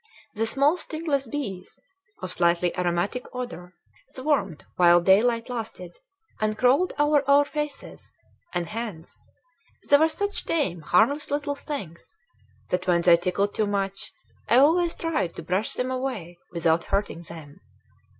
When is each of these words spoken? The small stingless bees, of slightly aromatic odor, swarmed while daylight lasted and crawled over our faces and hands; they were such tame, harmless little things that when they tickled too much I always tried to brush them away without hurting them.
The 0.33 0.47
small 0.47 0.77
stingless 0.77 1.27
bees, 1.27 1.79
of 2.23 2.31
slightly 2.33 2.75
aromatic 2.75 3.23
odor, 3.33 3.75
swarmed 4.07 4.65
while 4.75 4.99
daylight 4.99 5.47
lasted 5.47 5.99
and 6.39 6.57
crawled 6.57 6.91
over 6.97 7.21
our 7.29 7.45
faces 7.45 8.17
and 8.51 8.65
hands; 8.65 9.21
they 9.91 9.97
were 9.99 10.09
such 10.09 10.43
tame, 10.47 10.81
harmless 10.81 11.29
little 11.29 11.53
things 11.53 12.15
that 12.71 12.87
when 12.87 13.01
they 13.01 13.15
tickled 13.15 13.53
too 13.53 13.67
much 13.67 14.11
I 14.49 14.57
always 14.57 14.95
tried 14.95 15.35
to 15.35 15.43
brush 15.43 15.73
them 15.73 15.91
away 15.91 16.39
without 16.51 16.85
hurting 16.85 17.21
them. 17.21 17.59